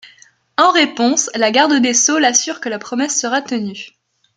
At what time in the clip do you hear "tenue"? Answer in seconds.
3.43-3.91